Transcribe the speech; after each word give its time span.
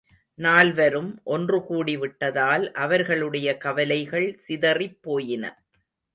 நால்வரும், 0.39 1.19
ஒன்று 1.23 1.57
கூடிவிட்டதால் 1.59 2.65
அவர்களுடைய 2.71 3.57
கவலைகள் 3.57 4.27
சிதறிப் 4.47 4.99
போயின. 5.01 5.45